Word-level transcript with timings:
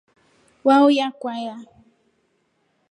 Wauya 0.67 1.07
kwaya. 1.21 1.55